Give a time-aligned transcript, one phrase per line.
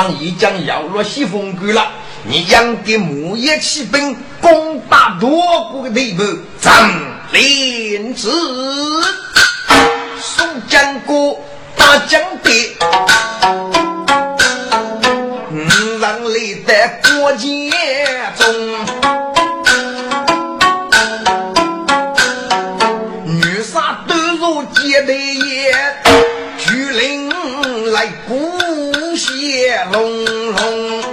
[0.00, 1.86] 忙一将要落西风谷了。
[2.24, 5.30] 你养的木叶骑兵攻打多
[5.70, 6.24] 国的地步，
[6.58, 6.72] 张
[7.32, 8.32] 灵子。
[10.22, 11.36] 宋江哥
[11.76, 12.76] 大将的，
[16.00, 17.70] 让你在国界
[18.38, 18.46] 中，
[23.26, 25.74] 女杀都如结的也，
[26.56, 27.30] 巨灵
[27.92, 28.50] 来鼓
[29.40, 31.09] 夜隆隆。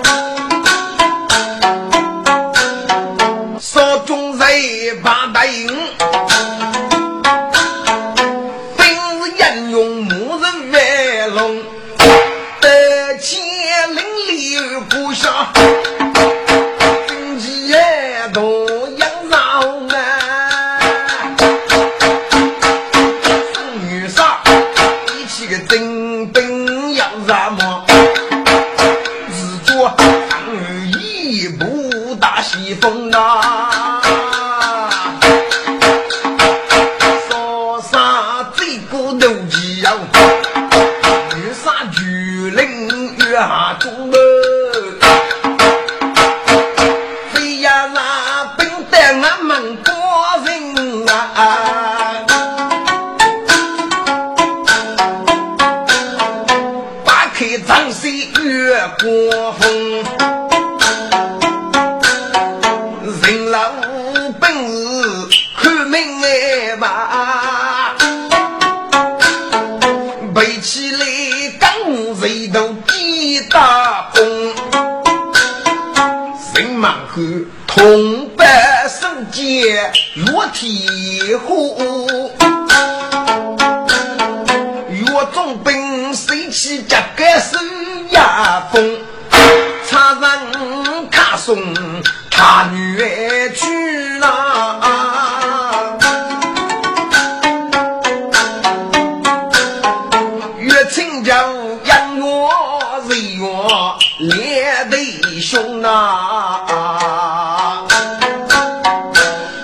[105.37, 107.86] 弟兄啊！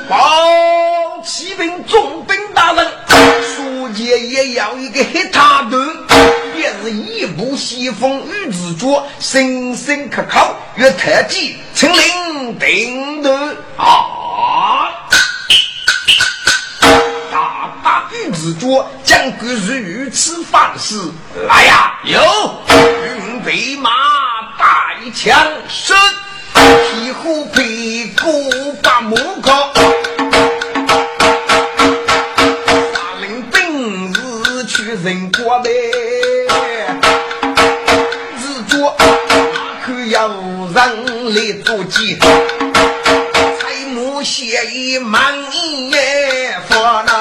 [0.07, 2.87] 报启禀总兵大人，
[3.41, 5.77] 书记也要一个黑塔头，
[6.55, 13.31] 也是一部西风玉子脚，声声可靠，越特技，请领顶头
[13.77, 14.91] 啊！
[17.31, 21.01] 大大玉子脚，将个如此方式
[21.47, 21.99] 来呀！
[22.03, 22.21] 有。
[23.43, 23.89] 备马
[24.63, 25.35] 带枪，
[25.67, 25.93] 身
[26.63, 29.73] 皮虎皮骨把木靠，
[32.93, 35.69] 杀领兵日去人过呗，
[38.39, 38.95] 日做
[39.85, 45.35] 可要人来做鸡，彩木写一满
[45.91, 47.11] 也发那，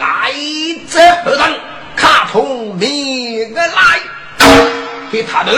[0.00, 0.32] 来
[0.90, 1.40] 者何人？
[1.94, 3.21] 卡通你个来！
[5.12, 5.52] 给他的，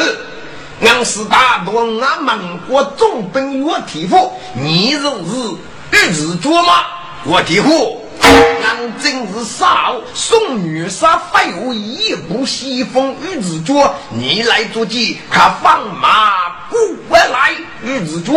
[0.83, 5.55] 俺是大多俺蒙国总兵岳提夫，你就是
[5.93, 6.85] 玉子脚吗？
[7.23, 16.33] 我提夫，俺真是少送女杀废物一部西风玉子脚，你来做鸡，看放马
[16.69, 17.53] 过来
[17.85, 18.33] 玉子脚，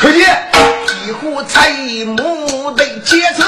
[0.00, 0.48] 快点，
[0.86, 1.72] 几乎才
[2.06, 3.44] 木的结成，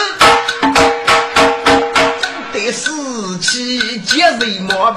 [2.52, 4.92] 得死气接人莫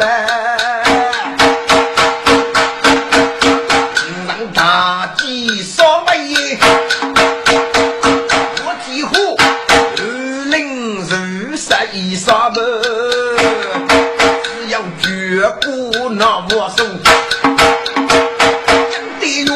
[11.96, 12.16] 办。
[12.16, 12.56] 啥么？
[14.58, 15.08] 只要绝
[15.62, 16.84] 不那我手，
[18.92, 19.50] 真的哟！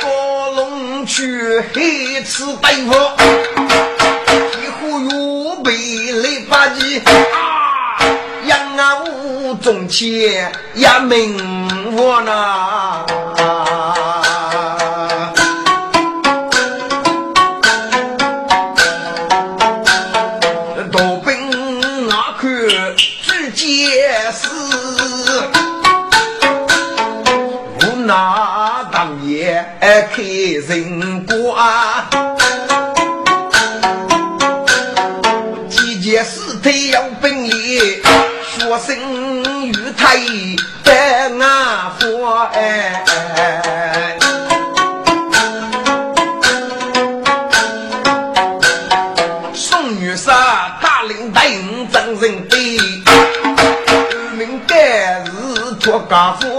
[0.00, 2.92] 高龙去黑吃大夫，
[4.60, 5.70] 一户又被
[7.04, 7.06] 啊，
[8.46, 13.06] 杨啊武中前也明我呐。
[30.66, 32.06] 人瓜，
[35.68, 38.96] 几件事态要分离，学生
[39.66, 40.16] 与太
[40.82, 43.04] 在那佛哎。
[49.52, 51.46] 宋女士大领带
[51.92, 52.58] 真人对，
[54.32, 54.74] 明白
[55.26, 56.53] 是托家父。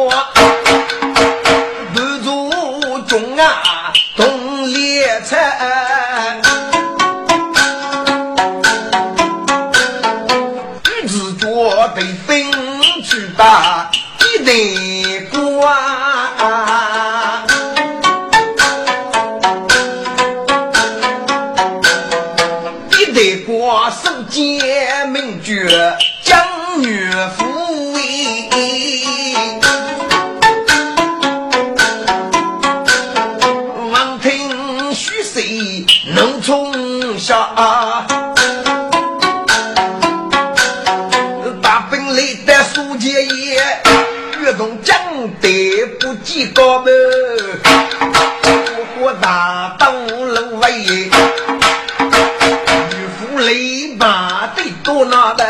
[54.16, 55.46] 雷把得多那的，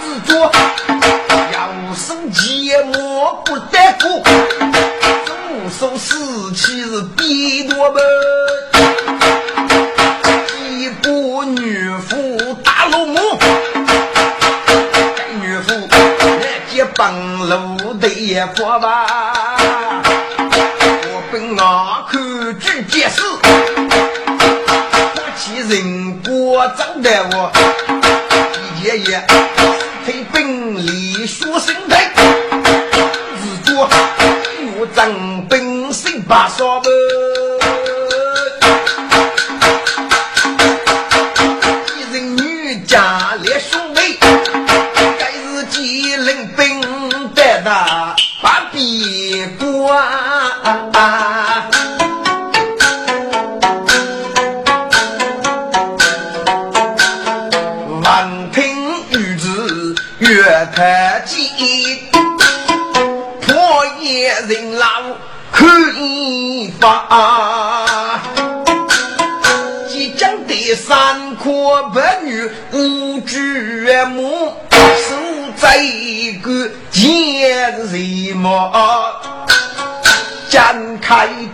[0.00, 0.52] 自作
[1.52, 4.22] 要生芥末不得过，
[5.26, 8.00] 总说死气是比多门。
[18.28, 19.27] 也佛吧，
[27.08, 27.57] 过长得我，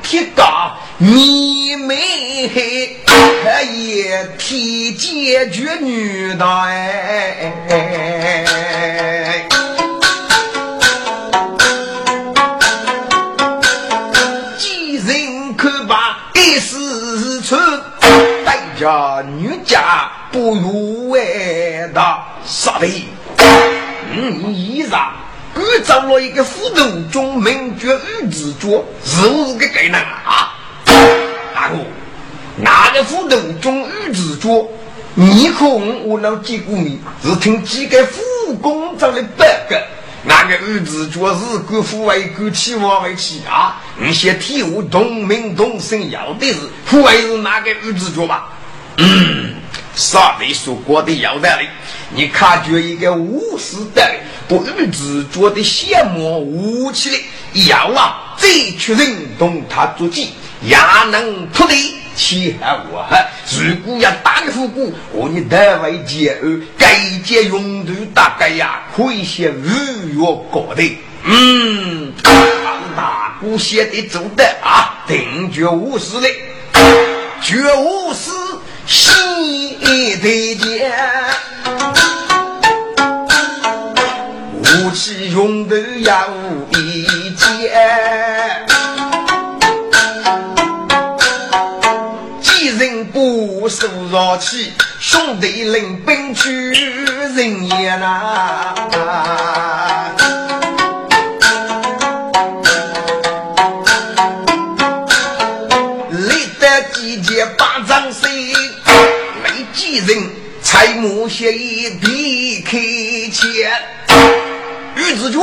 [0.05, 0.47] 铁杆
[0.99, 1.97] 你眉
[2.55, 2.97] 黑，
[3.75, 7.53] 也提解决女的哎。
[19.27, 21.19] 女家不如外
[21.95, 22.87] 大杀的，
[24.13, 25.09] 嗯，衣裳，
[25.55, 27.89] 我找了一个副头中名叫
[28.21, 30.55] 玉子桌，是不是个该呢啊？
[31.55, 31.77] 大哥，
[32.57, 34.69] 哪个副头中玉子桌？
[35.15, 39.77] 你可我能见过面，是听几个副工长的报告。
[40.27, 43.77] 那个玉子桌是官府为官起王为起啊！
[43.99, 48.49] 你先替我同名同姓，要的是府外是哪个玉子桌吧？
[48.97, 49.44] 嗯，
[49.95, 51.69] 上面说过的要得嘞，
[52.15, 54.03] 你看觉一个武士的
[54.49, 54.59] 不
[54.91, 60.33] 自觉的羡慕武器的，要啊，再去认同他足迹，
[60.63, 60.77] 也
[61.11, 63.07] 能脱离其害我。
[63.57, 69.65] 如果要打个复古，我你单位结案，该件用途大概呀，可以写五
[70.09, 70.21] 月
[70.51, 70.99] 过的。
[71.25, 72.13] 嗯，
[72.97, 76.35] 大姑写的做的啊，定绝武士嘞，
[77.41, 78.31] 绝武士。
[79.25, 80.93] 西得见，
[84.61, 86.29] 武器用的要
[86.73, 88.67] 一件，
[92.43, 96.71] 几人不受扰气，兄弟领兵去
[97.35, 98.75] 人也难。
[109.99, 110.31] 人
[110.63, 112.79] 才木协议地开
[113.31, 113.73] 钱。
[114.97, 115.41] 玉子脚，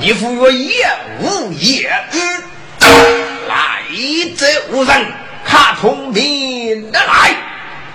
[0.00, 0.86] 你赴约也
[1.20, 2.18] 无言语。
[3.48, 3.82] 来
[4.36, 5.12] 者无人，
[5.44, 7.34] 卡通名来。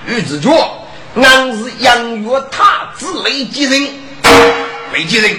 [0.08, 2.64] 玉子脚，俺是养月太
[2.98, 3.90] 子雷吉人，
[4.94, 5.38] 雷吉人。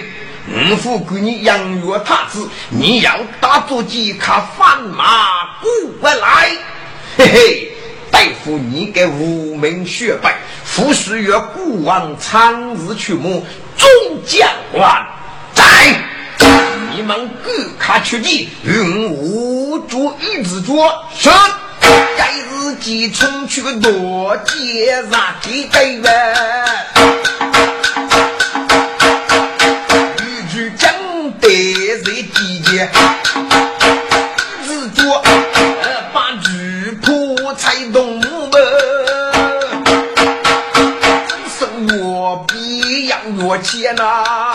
[0.51, 5.61] 五父给你养月太子，你要打坐骑看翻马
[6.01, 6.51] 过来，
[7.19, 7.73] 嘿嘿，
[8.11, 13.47] 对付你给无名血败，富士月孤王长日去目，
[13.77, 13.89] 众
[14.27, 15.07] 将官
[15.55, 15.65] 在，
[16.95, 21.31] 你们各卡出计，与我主玉子桌是，
[22.17, 26.03] 该日即冲去多接杀几个人。
[31.41, 31.55] 自
[43.59, 44.48] 养我钱呐！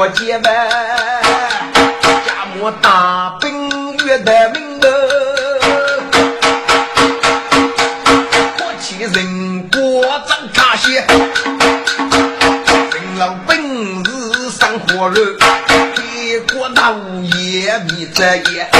[0.00, 0.52] 我结拜，
[2.24, 4.86] 家母大兵约的名额，
[8.60, 11.04] 我起人过张卡些，
[12.92, 13.58] 人老本
[14.04, 15.36] 事上火热，
[15.96, 18.70] 别过大午夜迷着夜，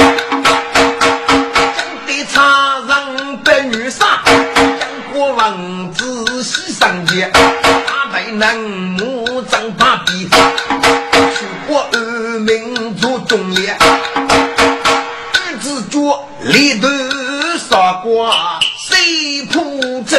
[17.69, 20.17] 杀瓜谁铺走？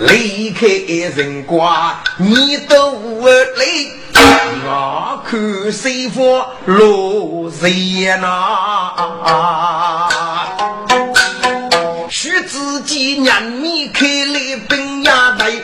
[0.00, 0.66] 离开
[1.16, 2.92] 人瓜，你都
[3.56, 3.90] 累，
[4.64, 10.08] 我看谁方落热闹。
[12.08, 15.54] 许自己年米开来兵呀队，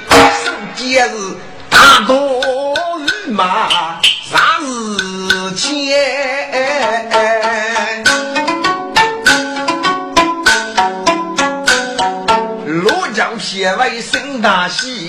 [0.44, 1.36] 手节日
[1.70, 2.42] 大多
[3.26, 4.00] 御马
[4.30, 6.33] 啥日钱？
[13.64, 15.08] 结为生大喜，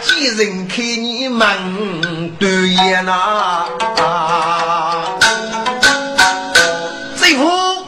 [0.00, 3.66] 几人看你门对眼呐？
[7.14, 7.84] 师傅，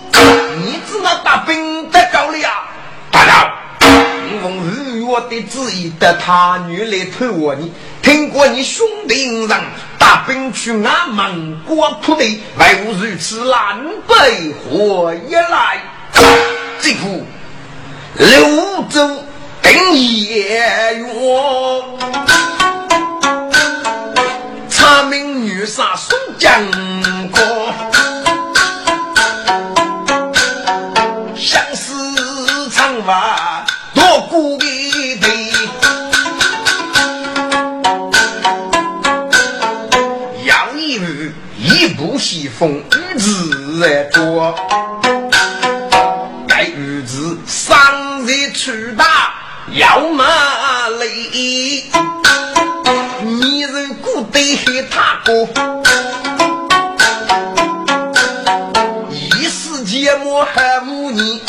[0.63, 2.51] 你知道大兵得高了呀？
[3.11, 7.73] 大佬，你奉日月的旨意得他女来偷我你，
[8.03, 9.49] 听过你兄弟人
[9.99, 15.83] 大兵去俺门国铺地，为何如此狼狈何以来？
[16.83, 17.25] 师傅，
[18.19, 19.25] 刘州。
[19.63, 21.05] 定夜月，
[24.69, 26.51] 查明女杀宋江
[27.31, 27.41] 哥，
[31.37, 33.65] 相思长发
[33.95, 35.29] 多孤僻的，
[40.45, 42.85] 杨一日一步西风雨
[43.19, 44.05] 自在
[49.73, 50.25] 要马
[50.99, 51.85] 累，
[53.23, 55.49] 你人孤对黑他哥，
[59.11, 61.41] 一时节目还无你，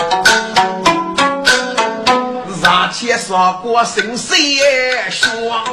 [2.61, 4.35] 让前说过生死
[5.09, 5.63] 说，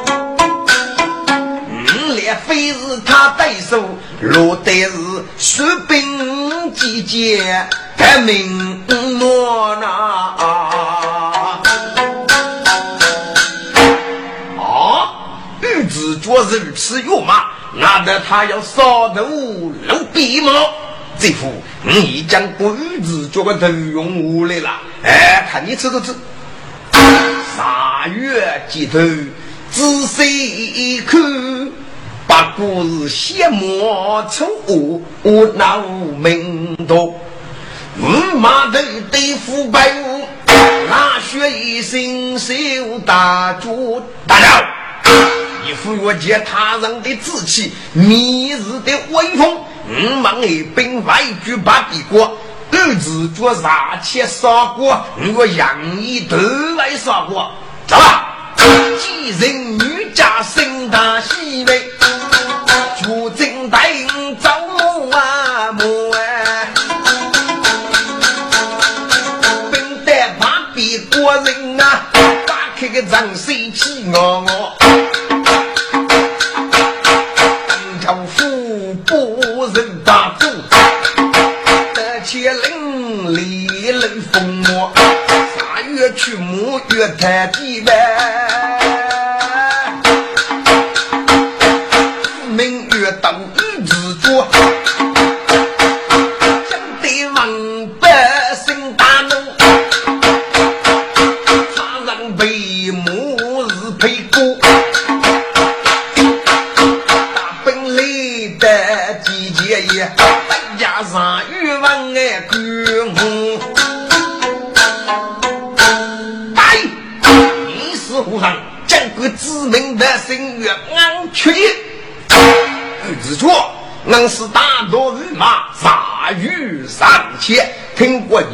[2.08, 3.84] 五连非是他对手，
[4.22, 4.94] 落得是
[5.36, 8.82] 士兵集结革命
[9.18, 10.97] 诺那。
[16.28, 17.44] 我如此勇马，
[17.74, 18.82] 难得他要杀
[19.14, 20.52] 头露鼻毛？
[21.18, 22.68] 这副你已将鬼
[23.02, 24.70] 子做个头用我来了。
[25.02, 26.14] 哎，看你吃都吃。
[26.92, 28.98] 三月几头
[29.70, 31.20] 仔细看，
[32.26, 35.80] 不过是邪魔丑恶，无脑
[36.18, 37.18] 明多。
[38.00, 38.78] 五马头
[39.10, 42.54] 对付白虎，那血一身受
[43.00, 44.00] 大主。
[44.26, 44.64] 大佬，
[45.64, 49.58] 你忽略见他人的志气，迷日的威风。
[49.90, 52.36] 五忙一兵外举把敌过，
[52.72, 55.02] 儿子做杀切杀过，
[55.34, 56.36] 我杨毅都
[56.76, 57.50] 来杀过。
[57.86, 58.54] 走吧，
[59.00, 61.82] 几人女家生大喜妹，
[63.00, 63.90] 出征带
[64.38, 64.50] 走
[65.10, 66.68] 啊母哎，
[69.72, 72.02] 兵带把比过人啊，
[72.46, 74.97] 打开个张水气我我。
[86.18, 88.17] 去母月太地呗，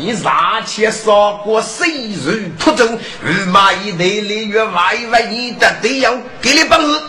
[0.04, 7.00] 你杀前杀过水如扑中，日马一代里月外外你的队友给你本事，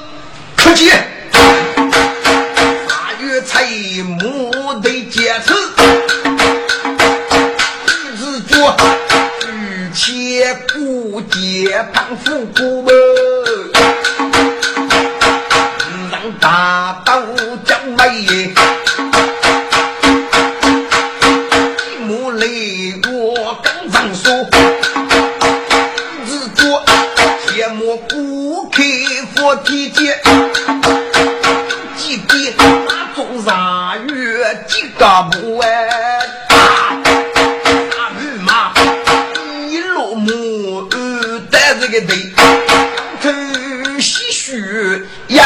[0.56, 0.90] 客气。
[2.88, 3.66] 杀鱼才
[4.02, 5.54] 木得坚持，
[8.16, 8.66] 日出，
[9.46, 12.94] 日前古节胖富古大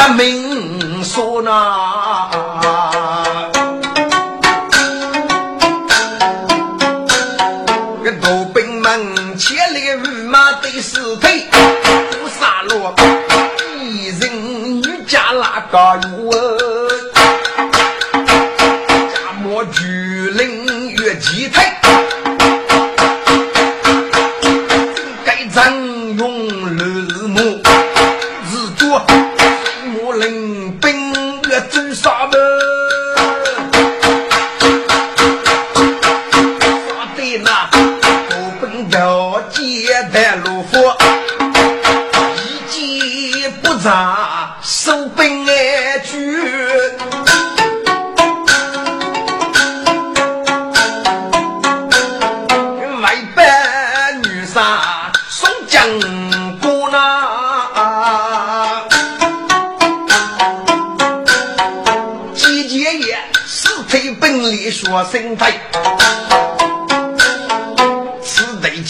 [0.08, 1.02] 明。
[1.02, 2.30] 说那
[8.04, 12.92] 个刀兵们千里日马对四腿，不杀戮，
[13.80, 14.20] 一人
[14.82, 16.30] 女家那个哟，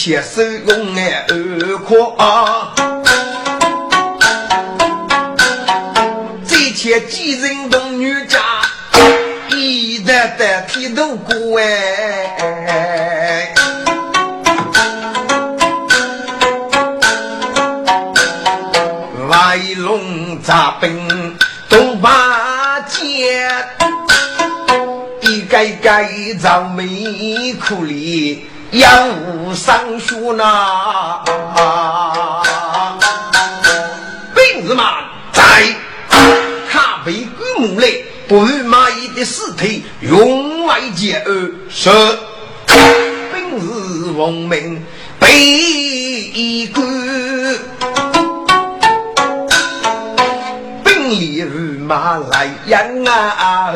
[0.01, 2.17] 此地且手工哎二阔，
[6.49, 8.39] 这且几人动女家，
[9.55, 13.53] 一代代剃头过哎，
[19.29, 21.37] 外龙扎兵
[21.69, 23.53] 东八街。
[25.49, 26.09] 该该
[26.41, 31.25] 造眉苦里要上学呐，
[34.35, 34.85] 兵子们
[35.33, 35.43] 在
[36.71, 41.91] 他背鬼木嘞，不与蚂蚁的尸体用外接二是
[43.33, 44.81] 兵日亡命
[45.19, 46.81] 背一个，
[50.85, 53.75] 兵里与马来养啊。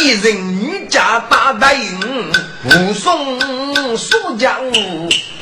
[0.00, 0.47] 一人
[0.88, 2.32] 家大大营，
[2.64, 4.54] 武松苏江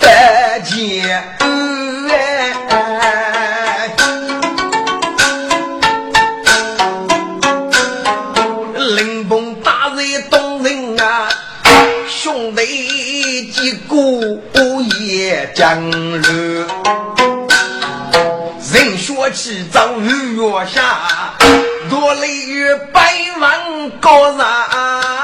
[0.00, 1.22] 得见。
[8.96, 10.22] 灵崩大人
[10.62, 11.28] 人啊，
[12.08, 13.96] 兄弟几个
[14.52, 14.86] 也。
[15.06, 16.64] 也将入。
[18.72, 21.34] 人说起早日月下，
[21.88, 25.15] 多累于百万高人。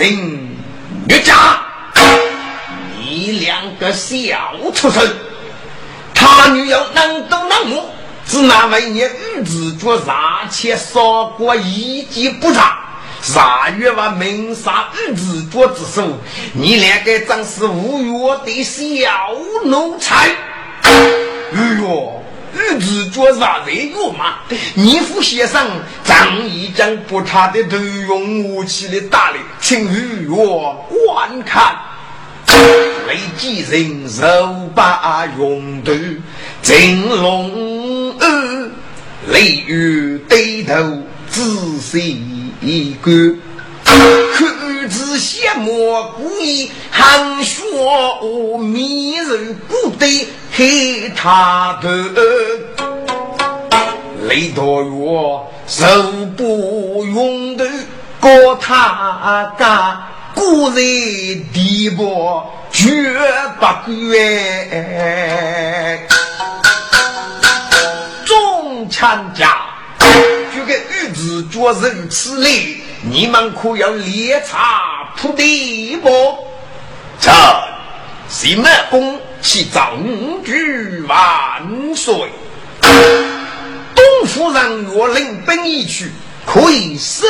[0.00, 0.48] 几声
[1.10, 1.60] 岳家，
[2.98, 5.06] 你两个小畜生，
[6.14, 7.90] 他女友能都能摸，
[8.26, 12.78] 只那为你日子做杀切烧过一计不差。
[13.20, 16.16] 啥月娃明杀日子做之手，
[16.54, 19.10] 你两个真是无月的小
[19.64, 20.30] 奴才！
[20.80, 20.90] 哎
[21.78, 22.22] 呦，
[22.54, 24.40] 日子做啥在月嘛？
[24.74, 25.66] 你父先生
[26.04, 31.76] 张一将不差的都用武器的打理，请与我观看。
[33.06, 34.24] 雷击人手
[34.74, 35.92] 把用头，
[36.62, 38.70] 金龙儿
[39.28, 40.74] 雷雨对头
[41.28, 42.22] 仔细。
[42.60, 43.10] 一个
[44.34, 44.46] 口
[44.88, 47.62] 子写蘑故意含血
[48.58, 51.88] 迷人不得黑他的
[54.28, 54.90] 雷多月
[55.66, 55.84] 手
[56.36, 57.68] 不用的
[58.20, 60.02] 过他干
[60.34, 60.76] 故人
[61.52, 62.88] 地步绝
[63.58, 63.92] 不怪
[68.24, 69.56] 中参加
[70.54, 76.08] 就给玉子做人此类，你们可要猎茶铺地不？
[77.18, 77.32] 臣
[78.28, 82.14] 西门公启宗举万岁。
[82.80, 86.10] 东夫人若领兵一去，
[86.46, 87.26] 可以收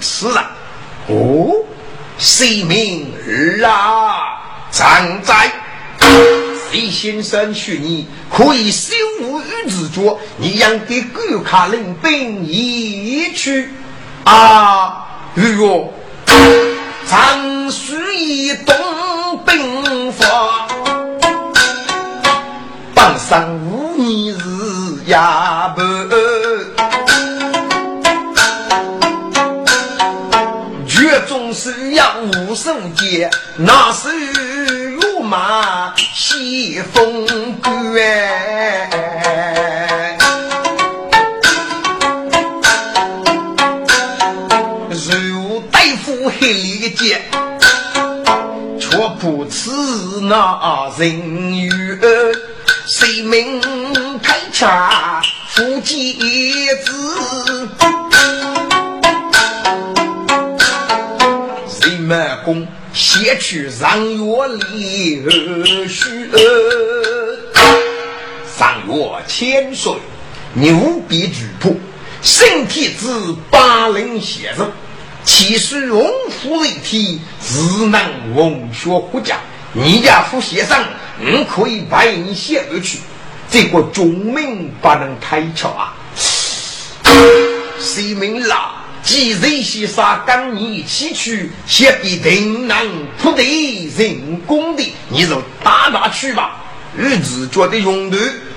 [0.00, 0.36] 此人。
[1.08, 1.54] 哦，
[2.18, 4.38] 谁名儿啊？
[4.70, 5.52] 常在。
[6.72, 13.70] 李先生许你可以修武与子作，你让给顾卡领兵一去
[14.24, 15.06] 啊！
[15.36, 15.92] 哎呦，
[17.08, 18.74] 常需一动
[19.44, 20.66] 兵法，
[22.94, 24.38] 半生无你日
[25.06, 25.16] 也
[25.74, 25.82] 不，
[30.86, 34.08] 绝总是要无手节，那是。
[35.26, 37.26] 马西风
[37.62, 37.72] 关，
[46.24, 47.20] 大夫黑里剑，
[48.80, 49.70] 却不知
[50.22, 52.00] 那人缘。
[52.86, 53.60] 谁命
[54.22, 56.14] 开枪负戒
[56.82, 57.68] 子？
[61.68, 62.66] 谁满功？
[62.94, 65.22] 先去上月里
[65.86, 66.30] 许，
[68.56, 68.94] 上月
[69.26, 69.92] 千岁，
[70.54, 71.70] 牛必举破，
[72.22, 74.70] 身体子八零先生，
[75.24, 78.00] 其实荣夫为体，只能
[78.34, 79.36] 文学护家。
[79.72, 80.78] 你家父先生，
[81.18, 82.98] 你可以派你先而去，
[83.50, 85.94] 这个中名不能太巧啊！
[87.80, 88.82] 谁命啦？
[89.02, 92.76] 既然先生跟你一起去，先必定能
[93.18, 93.42] 铺得
[93.96, 96.62] 人工的，你就打打去吧。
[96.96, 98.16] 日子觉得用头，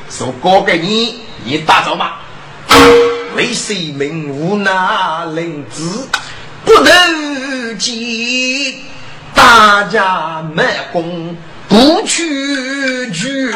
[0.09, 2.21] 就交给你，你打走吧。
[3.35, 6.07] 为谁名无那灵子，
[6.67, 8.83] 不能及
[9.33, 11.33] 大家卖功
[11.69, 13.53] 不去绝。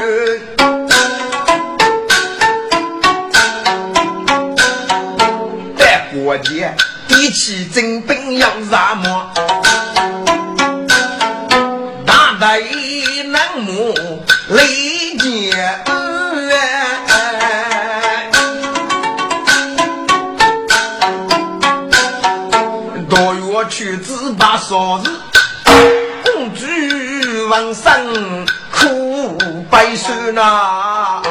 [6.23, 6.73] 我见
[7.09, 9.33] 比起真兵要什么？
[24.71, 25.11] 子把嫂子，
[26.23, 26.65] 公主
[27.49, 29.37] 王生苦
[29.69, 31.21] 白首呐。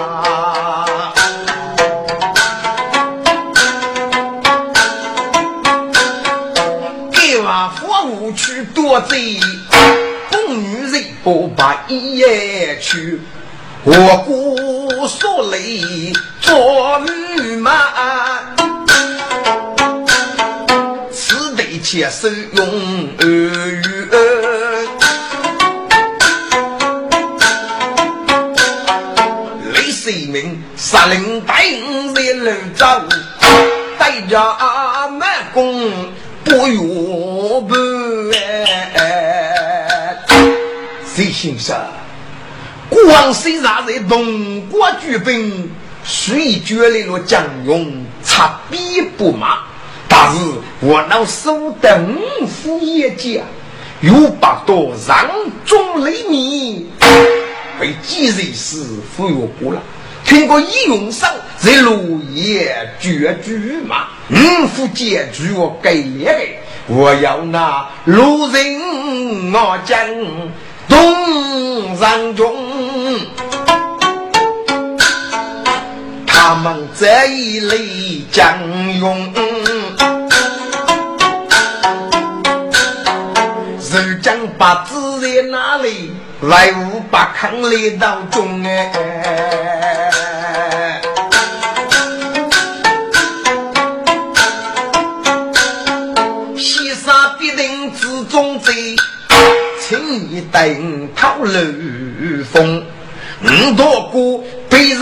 [8.74, 9.40] 多贼，
[10.30, 13.20] 宫女人不把一夜去，
[13.84, 17.72] 我姑所累做女马，
[21.92, 22.68] 且受用
[23.18, 23.82] 儿语。
[29.74, 31.64] 雷水明杀灵带
[32.14, 33.08] 在楼上，
[33.98, 34.38] 带着
[35.18, 35.90] 满公
[36.44, 37.74] 不用不。
[41.12, 41.76] 谁先生？
[42.88, 45.68] 广西啥在东国举兵，
[46.04, 49.64] 虽决了将勇，插笔不马，
[50.22, 50.38] 但是
[50.80, 51.98] 我老手的
[52.42, 53.40] 五副业绩，
[54.02, 55.26] 有百多人
[55.64, 56.90] 中雷米，
[57.80, 58.84] 被几人是
[59.16, 59.80] 忽悠过了。
[60.22, 61.96] 听过一用上在落
[62.34, 64.08] 叶绝句嘛？
[64.28, 69.98] 五副结局我给了给，我要那路人我将
[70.86, 72.54] 东山中。
[76.26, 78.58] 他们这一类将
[78.98, 79.32] 勇，
[84.70, 86.12] 把子在哪里？
[86.42, 88.92] 来无把坑里当中哎，
[96.56, 98.94] 西沙必定之中贼，
[99.80, 101.52] 轻易等讨路
[102.52, 102.86] 风，
[103.42, 105.00] 五多个被人。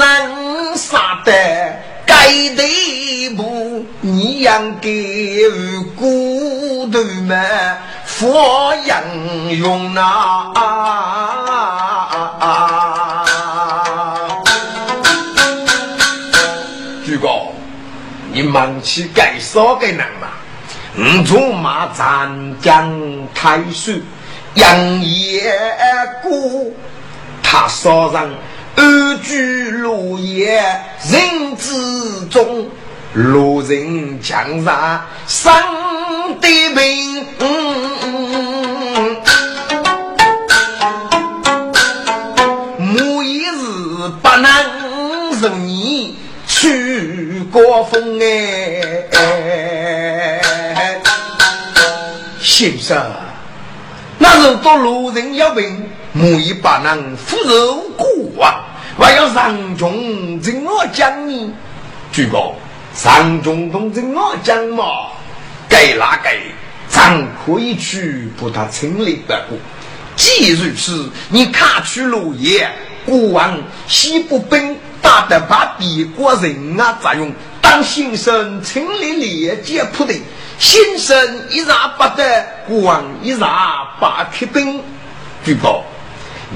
[0.76, 1.33] 杀得
[2.07, 5.42] 该地步，你养给
[5.96, 7.76] 骨头们
[8.18, 9.00] 佛养
[9.59, 10.52] 用啊！
[17.07, 17.54] 主公，
[18.33, 20.26] 你忙起该说给人嘛？
[20.96, 22.28] 五祖马战
[22.61, 22.92] 将
[23.33, 24.02] 太岁，
[24.54, 25.54] 杨业
[26.20, 26.74] 姑，
[27.40, 28.28] 他说上。
[28.74, 30.61] 安居乐业
[31.11, 32.68] 人之中，
[33.14, 35.51] 路人江上生
[36.40, 37.27] 的病，
[42.79, 43.53] 母一日
[44.23, 44.53] 不能
[45.40, 48.83] 受你去过风哎，
[52.40, 53.11] 先生，
[54.18, 58.07] 那是多路人要病，母一不能扶肉过
[58.44, 58.66] 啊。
[58.97, 61.55] 我要上中正我讲你，
[62.12, 62.55] 主公，
[62.99, 65.13] 上中同正我讲嘛，
[65.69, 66.29] 该哪个
[66.89, 69.57] 咱可以去把他清理不过。
[70.17, 72.69] 既如此，你卡去落叶，
[73.07, 73.57] 国王
[73.87, 77.33] 西部兵打得把敌国人啊杂用，
[77.63, 80.13] 当先生清理列解铺的，
[80.59, 81.17] 先生
[81.51, 84.83] 一杀不得，国王一杀把铁兵，
[85.45, 85.85] 主公。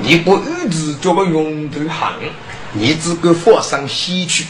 [0.03, 2.15] 你不预知这个用头行，
[2.73, 4.45] 你只管放上西去。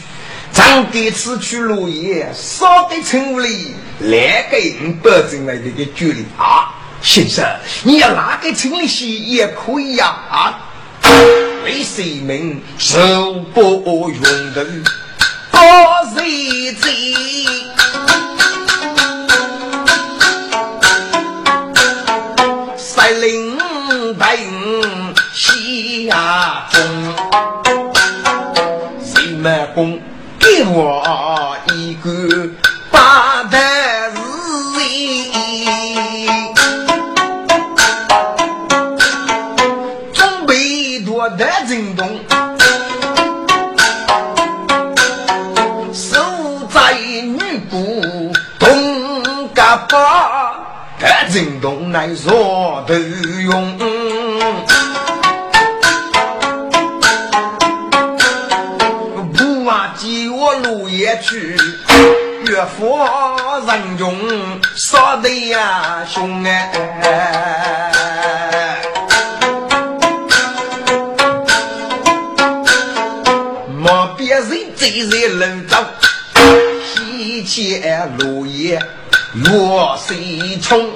[0.53, 6.69] 咱给此去落叶，少得城里两个人保证了这个距离啊！
[7.01, 7.43] 先生，
[7.83, 10.59] 你要哪个城里去也可以呀啊！
[11.65, 12.99] 为谁们手
[13.53, 14.61] 不用头，
[15.51, 15.59] 高
[16.15, 17.15] 谁贼？
[22.77, 24.83] 赛领兵。
[26.07, 26.81] 呀，中
[29.03, 29.99] 谁满公
[30.43, 32.49] 给我一个
[32.91, 34.17] 八代日
[40.11, 42.19] 准备多的震动，
[45.93, 46.19] 守
[46.73, 47.39] 在女
[47.71, 48.01] 姑
[48.59, 50.55] 东嘎巴，
[50.99, 52.93] 的震动来说头
[53.45, 53.92] 用。
[61.23, 61.55] 去，
[62.47, 62.99] 岳父
[63.65, 64.13] 人中
[64.75, 66.69] 杀得呀凶哎！
[73.79, 75.85] 莫别人追在楼上，
[76.85, 78.77] 西街落叶
[79.45, 80.91] 落水冲。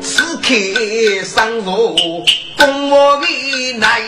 [0.00, 0.54] 此刻
[1.24, 1.96] 上路，
[2.56, 4.00] 公我为难。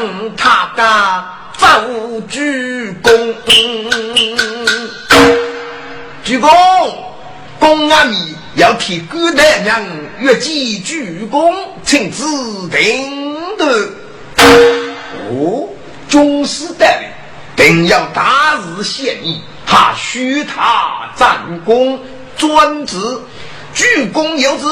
[0.00, 1.68] 不争他家走
[2.28, 3.34] 鞠躬，
[6.24, 6.48] 鞠躬，
[7.58, 10.10] 公阿弥要替古代人。
[10.20, 12.24] 越级鞠躬，请指
[12.70, 13.88] 定的。
[15.30, 15.68] 哦，
[16.08, 17.08] 军师带领，
[17.56, 22.00] 定要大日献义，还需他战功
[22.38, 22.96] 专职，
[23.74, 24.66] 鞠躬有旨，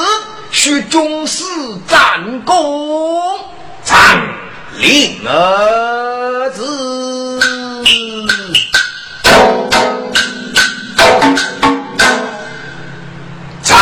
[0.51, 1.43] 需军师
[1.87, 3.39] 战功。
[3.85, 3.97] 长
[4.79, 6.63] 令儿子，
[13.61, 13.77] 长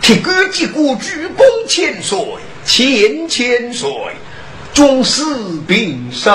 [0.00, 2.18] 替官接过鞠躬千岁，
[2.64, 3.90] 千千岁，
[4.72, 5.22] 总是
[5.66, 6.32] 平身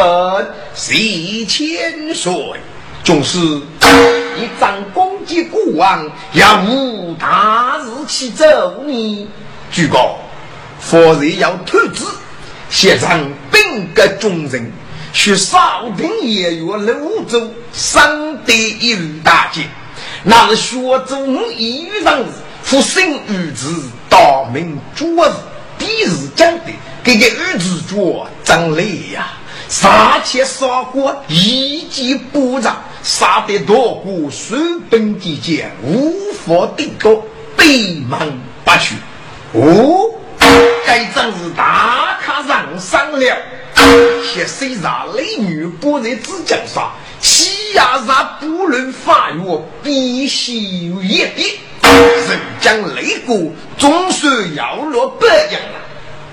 [0.76, 2.32] 谢千岁，
[3.04, 9.28] 总是一张公接国王，要无大日去走你，
[9.72, 10.12] 鞠躬，
[10.80, 12.04] 佛人要退职。
[12.74, 14.72] 写上兵革众人，
[15.14, 19.62] 去少平也有泸州三得一遇大捷，
[20.24, 22.26] 那是学中一遇上日，
[22.64, 24.18] 复生儿子大
[24.52, 25.32] 明主日，
[25.78, 26.72] 第日讲的，
[27.04, 29.34] 给个儿子做真累呀！
[29.70, 34.56] 杀切杀过一击不着，杀得多过数
[34.90, 37.16] 本地界，无法抵挡
[37.56, 38.18] 北门
[38.66, 38.96] 八去。
[39.54, 40.10] 哦，
[40.88, 42.03] 该真是大
[42.48, 43.38] 咖上了。
[44.34, 51.60] 先谁让雷女不在之江上，西亚让不论法院必须一笔。
[52.28, 53.38] 人将雷国
[53.78, 55.80] 总算要落北洋了。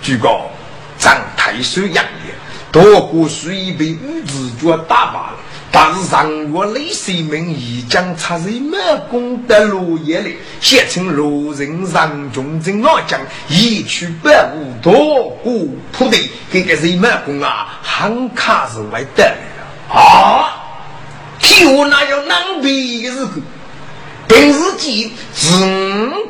[0.00, 0.50] 据告
[0.98, 2.34] 张太守杨烈，
[2.70, 5.36] 多过水被宇智角打败了。
[5.72, 15.52] 但是上月雷水明已将插在满宫的落叶里，写成罗人上中正老将一去百无多过
[15.92, 16.18] 铺的，
[16.52, 19.32] 这个是满宫啊，很卡是外的
[19.88, 20.56] 啊！
[21.38, 23.40] 替我那要难比的日子，
[24.28, 25.48] 平时记自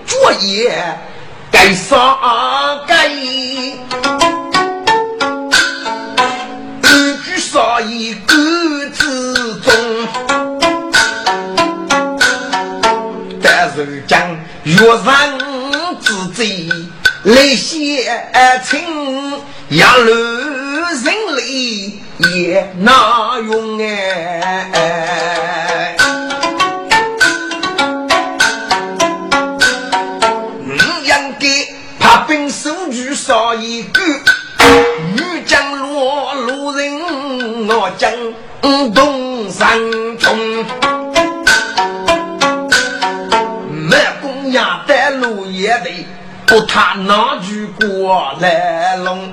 [0.06, 0.98] 作业
[1.50, 1.96] 该啥
[2.86, 3.10] 该。
[7.52, 8.29] 少一个之
[14.62, 15.38] 讲月上
[16.00, 16.68] 之贼
[17.22, 18.12] 来写
[18.62, 18.78] 情，
[19.70, 21.02] 压路人
[21.36, 25.96] 力也难用哎。
[30.62, 31.48] 你应该
[31.98, 34.02] 怕兵手举少一个。
[35.16, 37.00] 欲将落路人，
[37.66, 38.12] 我将
[38.92, 39.80] 东山
[40.18, 40.38] 冲。
[45.80, 46.06] 得，
[46.46, 49.32] 不他哪句过来龙。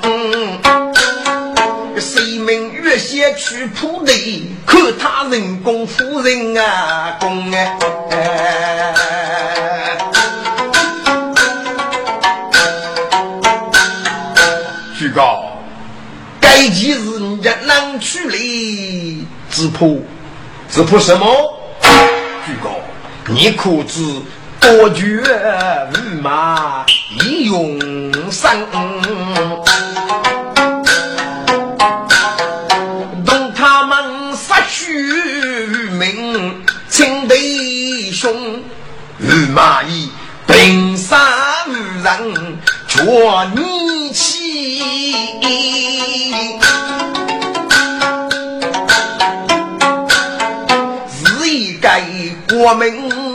[1.99, 7.63] 谁名月先去铺地，看他人工夫人啊工哎。
[16.39, 19.25] 该件事你家能处理？
[19.49, 19.85] 只怕，
[20.69, 21.25] 只怕什么？
[22.45, 22.69] 举高，
[23.27, 24.03] 你可知
[24.59, 25.23] 多绝
[25.93, 26.85] 无马
[27.21, 27.79] 一用
[28.31, 28.65] 生？
[33.25, 34.89] 动他们杀须
[35.91, 38.61] 命，亲弟兄
[39.19, 40.09] 与马一
[40.45, 41.17] 并杀
[41.67, 41.71] 无
[42.03, 42.57] 人。
[43.05, 44.27] 我逆气，
[51.23, 52.01] 日一改
[52.49, 53.26] 国民来了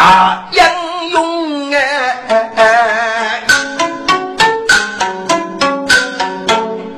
[0.00, 3.42] 大英勇哎！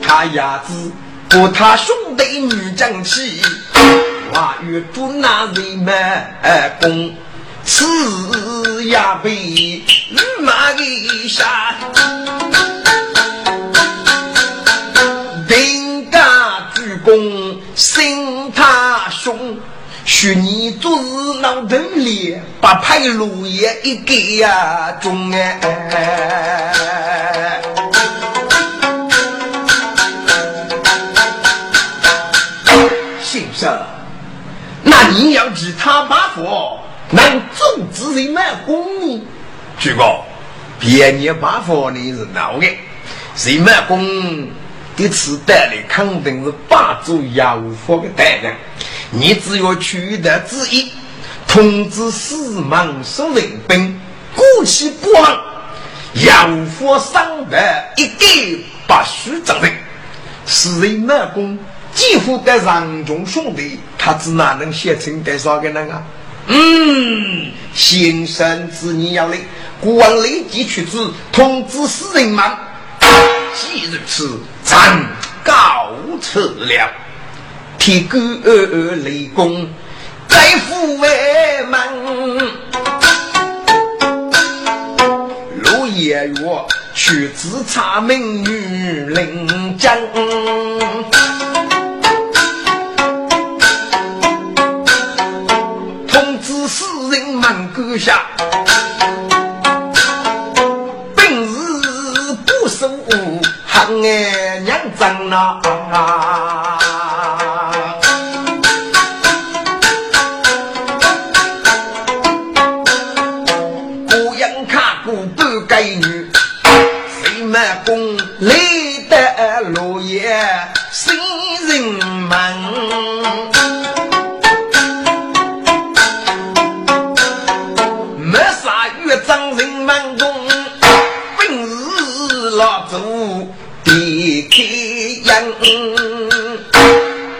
[0.01, 0.93] 他伢子
[1.33, 3.43] 和他兄弟女争气，
[4.33, 6.25] 话与主那人们
[6.81, 7.12] 共。
[7.65, 9.85] 此也被御
[10.41, 11.75] 马给杀，
[20.22, 25.61] 许你做事脑头里把派路也一个呀中哎。
[33.20, 33.76] 先生，
[34.85, 36.78] 那你要替他把火。
[37.11, 39.26] 能阻止人满公呢？
[39.80, 40.04] 举个
[40.78, 42.66] 别年八方你是闹的，
[43.44, 44.48] 人满公
[44.97, 48.55] 的此带来肯定是霸主要法的代量。
[49.11, 50.90] 你只要取得旨意，
[51.47, 54.01] 通知四门守人兵，
[54.35, 55.38] 过去不忙，
[56.15, 58.27] 要法上百一概
[58.87, 59.73] 不许责任。
[60.47, 61.59] 是人满公
[61.95, 66.03] 几乎在 ran 中兄弟，他只哪能写成多少个人啊？
[66.49, 69.38] 嗯，先生之意要来，
[69.81, 70.99] 国王立即去旨
[71.31, 72.45] 通知使人们。
[73.55, 74.40] 既如此，
[74.73, 75.06] 暂
[75.44, 76.90] 告辞了。
[77.79, 78.18] 铁钩
[79.04, 79.68] 雷公
[80.27, 81.08] 在府外
[81.68, 81.79] 门，
[85.58, 86.35] 陆夜月
[86.94, 89.94] 去自查明女领将。
[97.98, 98.23] 下，
[105.03, 105.61] 哎娘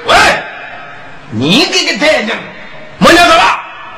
[0.07, 0.15] 喂
[1.33, 2.39] 你这个太监
[2.99, 3.43] 没娘子了。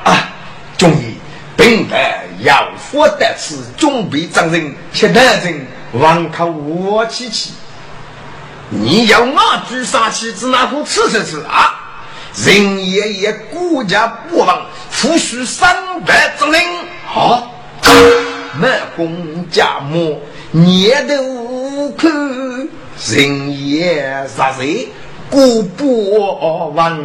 [0.03, 0.29] 啊
[0.77, 1.15] 终于
[1.55, 7.51] 本该要福得此准备长人七百人王口我七去
[8.69, 11.81] 你要哪举杀妻子拿过刺身吃啊？
[12.45, 16.61] 人爷爷孤家不忘抚恤三百之灵
[17.07, 17.49] 好
[18.59, 20.21] 满宫家母
[20.51, 21.95] 念头无
[23.03, 24.87] 人爷杀谁？
[25.29, 26.99] 国不亡，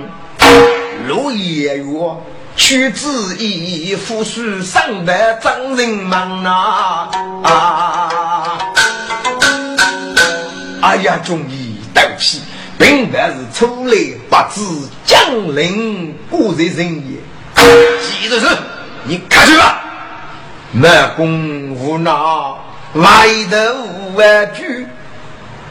[1.09, 1.85] 陆爷爷
[2.55, 7.11] 娶子义，夫婿三百张人忙啊！
[10.83, 12.43] 哎呀，终于对不起。
[12.79, 13.95] 本来是出来
[14.31, 14.61] 不知
[15.05, 17.19] 将领故人人也，
[18.01, 18.47] 记得是，
[19.05, 19.83] 你看去吧。
[20.73, 22.59] 满公无脑，
[22.95, 24.55] 外头无玩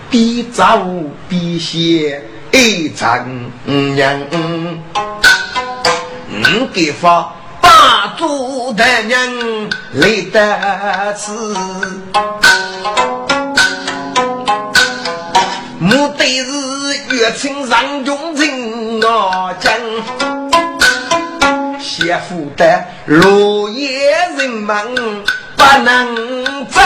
[0.10, 0.80] 具，比早
[1.28, 3.28] 比写一张
[3.95, 4.20] 娘。
[6.28, 9.20] 你给发八祖的娘
[9.93, 11.32] 来得迟。
[15.80, 19.72] 目的是越亲上中情啊，将
[21.80, 23.89] 谢福的落叶
[24.38, 24.76] 人们
[25.55, 26.16] 不能
[26.66, 26.84] 争。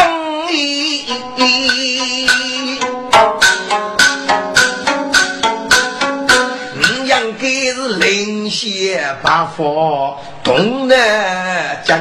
[8.24, 12.00] 是领先八方东南将，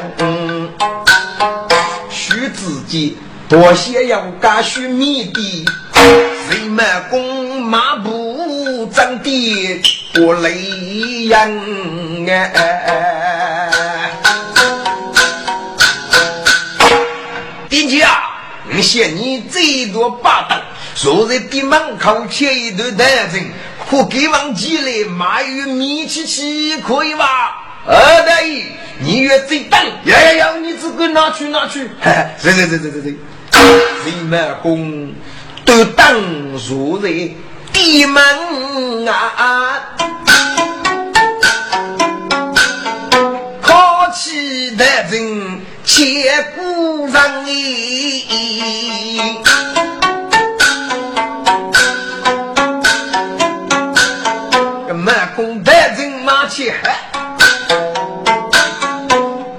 [2.08, 3.18] 许自己
[3.48, 5.64] 多些要干许米的。
[6.48, 9.82] 谁满弓马步长的
[10.14, 14.12] 不累人哎！
[17.68, 18.12] 弟弟啊，
[18.70, 20.60] 你嫌你最多八等，
[20.95, 23.40] 坐在店门口切一段单子，
[23.88, 27.59] 可给往寄来卖玉米七七，可以吧？
[27.86, 28.64] 二大爷，
[29.01, 31.90] 你越最等，要要要，你自个拿去拿去。
[32.43, 33.16] 对对对对对对，
[34.05, 35.12] 谁满弓？
[35.64, 36.14] 都当
[36.59, 37.09] 坐在
[37.72, 39.80] 地门啊，
[43.62, 43.72] 可
[44.14, 47.43] 气的人千古人哎，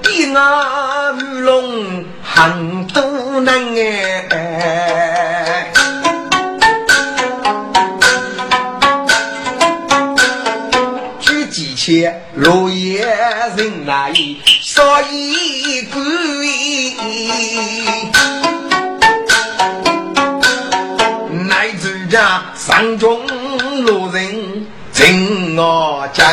[0.02, 3.02] 地那鱼龙很多
[3.40, 4.30] 难哎。
[12.36, 13.06] 落叶
[13.56, 14.10] 人来
[14.62, 16.00] 少一个，
[21.46, 23.20] 乃至家山中
[23.84, 26.26] 路人真我讲，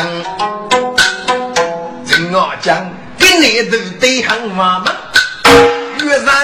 [3.70, 4.92] 都得很妈妈，
[6.02, 6.34] 月上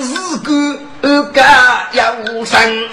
[0.00, 0.04] 日
[0.42, 2.14] 干干要
[2.44, 2.88] 生，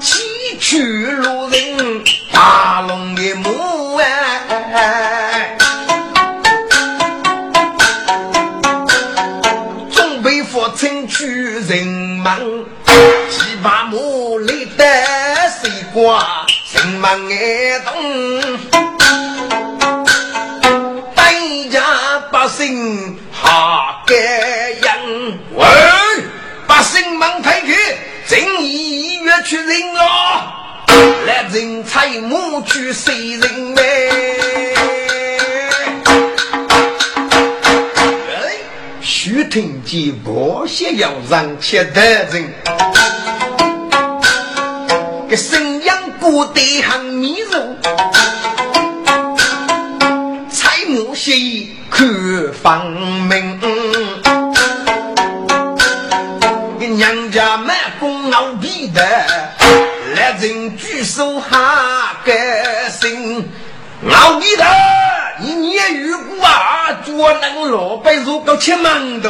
[0.00, 3.50] 崎岖路人大龙的母。
[9.90, 11.26] 准备佛城去
[11.60, 11.86] 人
[12.22, 12.38] 忙，
[13.30, 14.84] 七八亩里的
[15.62, 16.44] 水瓜，
[16.74, 18.93] 人忙爱动，
[22.56, 25.38] 姓好感应。
[25.54, 25.64] 喂，
[26.68, 27.74] 百姓忙退去，
[28.28, 30.84] 正义越去人啊！
[31.26, 33.82] 来人采木去谁人咩？
[38.30, 38.54] 哎，
[39.00, 42.54] 徐听见不些要让切的人，
[45.28, 47.63] 个生养不得很迷人，
[52.64, 52.90] 放
[53.28, 53.60] 明，
[56.80, 59.02] 个娘家满功劳比的。
[60.14, 62.32] 来人举手哈个
[62.88, 63.46] 心，
[64.00, 64.64] 老弟的，
[65.40, 67.02] 你你也遇过啊？
[67.04, 69.28] 捉能老百如果吃馒头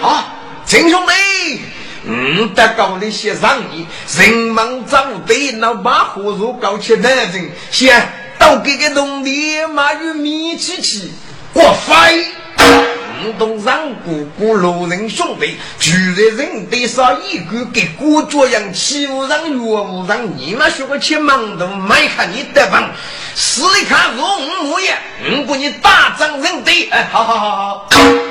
[0.00, 0.32] 啊，
[0.64, 1.60] 陈兄弟，
[2.06, 3.86] 嗯，得高的些上意，
[4.16, 11.10] 人忙早得那把火如高吃的人，先到这个农地买玉米去吃，
[11.52, 12.24] 我飞。
[13.38, 22.90] 东上姑姑路人兄弟，居然人得上一个给国作样欺负人岳父人，你们学个吃馒头，没看你得棒，
[23.34, 24.96] 死里看我模样，
[25.30, 27.88] 如果你大张人对， 哎，好好好好，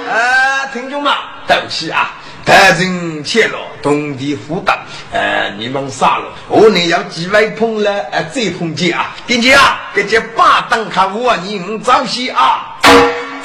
[0.10, 1.14] 呃，听众们，
[1.48, 2.14] 对不起啊，
[2.46, 4.78] 大人切了，同地负担。
[5.12, 9.16] 呃，你们杀了，我你要几位碰了，呃，再碰见啊！
[9.26, 12.78] 跟姐啊，这这八等看我你五早些啊！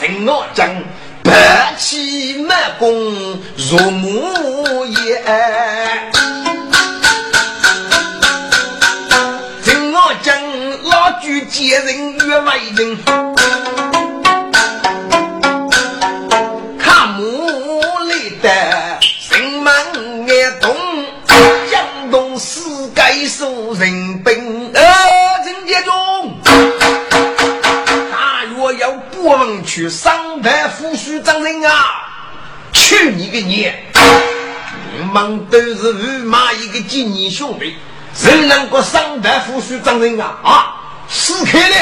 [0.01, 0.68] 听我讲，
[1.23, 2.93] 白起满弓
[3.57, 5.23] 入木叶，
[9.64, 10.35] 听我讲，
[10.85, 12.99] 老举接人越为人。
[23.25, 24.62] 受人兵，
[29.23, 31.73] 约要不问去上台副署长人啊！
[32.73, 33.73] 去你个娘！
[34.99, 37.77] 你们都是五马一个几年兄弟，
[38.14, 40.39] 谁能够上台副署长人啊？
[40.43, 40.75] 啊，
[41.09, 41.77] 死开了！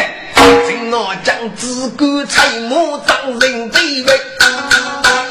[0.66, 4.20] 今我将只管采木长人地位，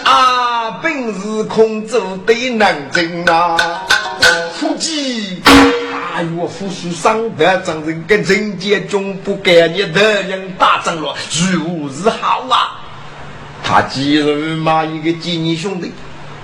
[0.03, 3.55] 啊，本是空走的南京啊，
[4.59, 5.41] 夫妻。
[6.19, 11.15] 哎呦，夫婿上得长人，跟人间中不干你的人打仗了，
[11.53, 12.75] 如何是好啊？
[13.63, 15.93] 他既然嘛一个几年兄弟，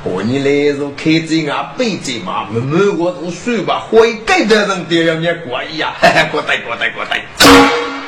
[0.01, 7.17] 过年来如开嘴啊，背嘴嘛，慢慢我都算吧，会该的人都要你过一呀， 嘿嘿，过得过得过得，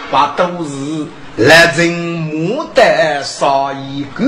[0.09, 1.05] 把都是
[1.35, 4.23] 来人牡丹少一个，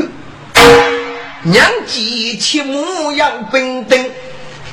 [1.43, 3.97] 娘鸡切母羊本等。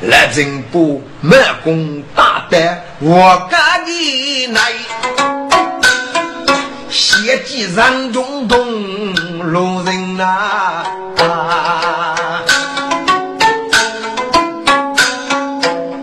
[0.02, 4.72] 来人不满弓大胆，我家的来，
[6.90, 9.14] 血迹人中动，
[9.52, 10.84] 路人呐，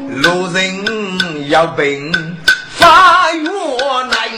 [0.09, 2.11] 路人要奔
[2.71, 3.43] 法院
[4.09, 4.29] 来，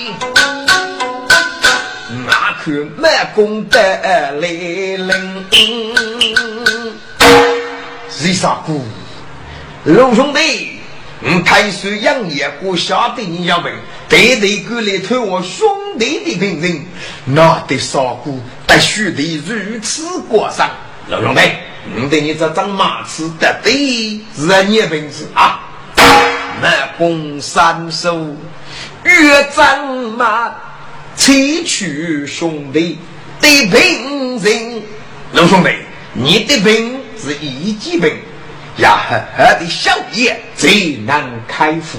[2.27, 3.79] 哪去满弓的
[4.33, 5.45] 来人？
[8.09, 8.83] 谁杀姑？
[9.85, 10.79] 龙兄弟，
[11.21, 13.71] 我太岁养业，我晓得你要问，
[14.09, 15.67] 对对过来偷我兄
[15.99, 16.83] 弟的病人，
[17.25, 18.33] 那得少过，
[18.65, 20.71] 得须得如此过上。
[21.07, 21.41] 龙兄弟，
[22.01, 25.59] 我对你这张马子得对是你本事啊！
[26.59, 28.35] 满弓三手，
[29.03, 29.85] 越战
[30.17, 30.49] 马，
[31.15, 31.31] 采
[31.63, 32.97] 取兄弟
[33.39, 34.81] 的病人。
[35.33, 35.69] 龙兄弟，
[36.13, 38.11] 你的病是一级病。
[38.77, 41.97] 呀呵呵的小爷最难开腹，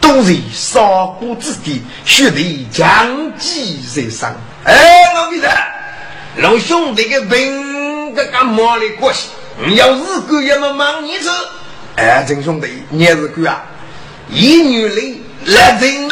[0.00, 0.80] 都是杀
[1.18, 4.34] 骨之地，血泪将计在上。
[4.64, 5.48] 哎，我给他
[6.36, 9.28] 老兄弟个病，这个毛的过去，
[9.66, 11.28] 你要日干也么忙你吃。
[11.96, 13.64] 哎，真兄弟，你日干啊，
[14.30, 16.08] 一女泪来人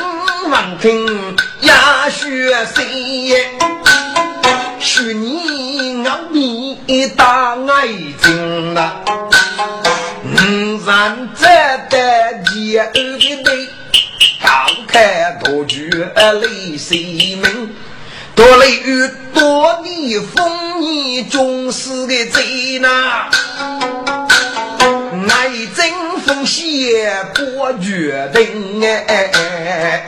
[0.51, 3.47] 望听呀血谁？
[4.79, 7.89] 许你我你大爱
[8.23, 8.93] 情呐。
[10.97, 11.47] 五山这
[11.91, 13.69] 的第二的对，
[14.43, 14.49] 高
[14.89, 17.75] 开多举雷谁名？
[18.35, 23.29] 多雷雨多逆风逆中死的贼呐！
[25.29, 30.07] 爱争风险不决定哎！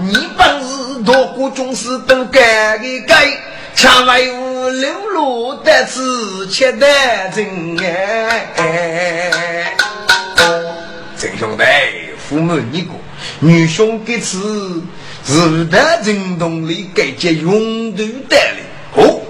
[0.00, 3.28] 你本是多过中死都改一改。
[3.78, 6.86] 墙外无流露的字，切的
[7.32, 7.76] 真
[8.56, 9.72] 哎！
[11.16, 11.62] 真兄弟，
[12.28, 12.98] 父母你过，
[13.38, 14.82] 女兄弟此
[15.24, 18.58] 是的真动力该接用度的了。
[18.96, 19.20] 哦，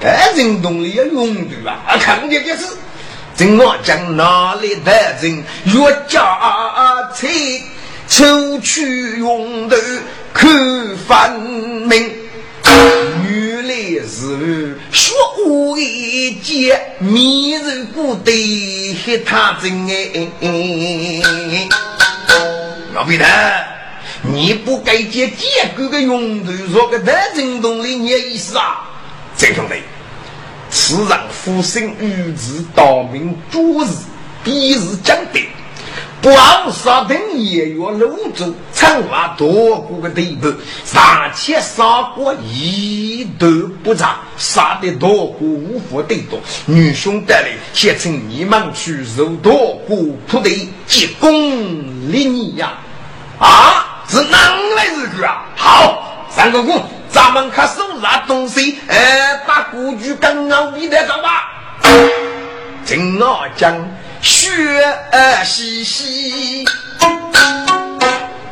[0.00, 1.98] 这真动力要用度啊！
[2.00, 2.68] 看见就是，
[3.34, 4.90] 怎我将哪里的
[5.20, 5.74] 人越
[6.08, 6.38] 加
[7.14, 7.28] 财，
[8.08, 9.76] 抽取用度
[10.32, 10.48] 可
[11.06, 11.38] 分
[11.82, 12.10] 明。
[13.62, 15.14] 是说
[15.46, 20.30] 无一件迷人不得黑他真哎！
[22.94, 23.66] 老皮蛋，
[24.22, 25.46] 你不该接结
[25.76, 28.88] 构的用途，说个大震动的你意思啊？
[29.36, 29.74] 这兄弟，
[30.70, 33.92] 此人复生与子，道明诸事，
[34.42, 35.40] 必是讲的。
[36.22, 40.52] 不好杀等也要龙族，长话多过个地步，
[40.84, 43.46] 上千杀过一都
[43.82, 46.38] 不差，杀的多过无法对多。
[46.66, 49.96] 女兄弟嘞，先请你们去肉多过
[50.28, 51.32] 铺地，结功
[52.12, 52.74] 立你呀！
[53.38, 54.36] 啊，是哪
[54.76, 55.46] 来日子啊？
[55.56, 61.48] 好，三哥哥，咱们看手拿东西，哎，把古剧刚刚比得上吧？
[62.84, 63.74] 听我讲。
[64.22, 64.50] 血
[65.44, 66.64] 兮兮，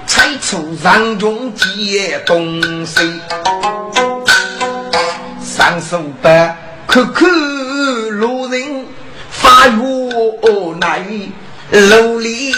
[0.07, 3.01] 猜出人中借东西，
[5.45, 6.57] 上手把
[6.87, 7.27] 口口
[8.11, 8.87] 路人
[9.31, 9.67] 发
[11.71, 12.51] 楼里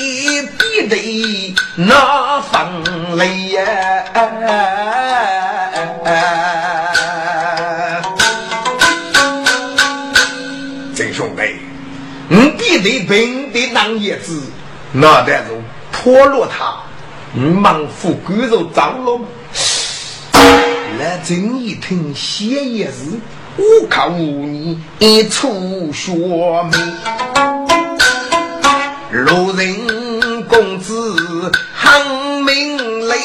[0.43, 3.65] 比得那风雷呀，
[12.71, 14.41] 你比对平的当叶子，
[14.93, 15.47] 那得是
[15.91, 16.77] 破落他，
[17.35, 19.25] 忙富贵肉脏了吗？
[21.01, 23.19] 来真一听写也是，
[23.57, 26.71] 无靠无你一出学名，
[29.11, 32.01] 路人公子喊
[32.45, 33.17] 名雷，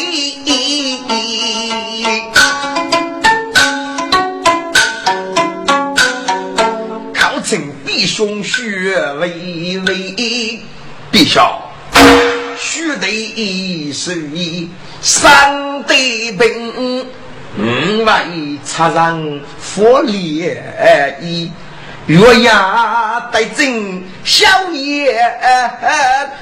[7.95, 10.59] 弟兄学为为，
[11.13, 11.49] 陛下，
[12.59, 14.21] 须得是
[15.01, 17.07] 三对兵。
[17.57, 18.25] 五外
[18.65, 21.49] 插上佛莲衣，
[22.07, 25.17] 月牙带针小叶，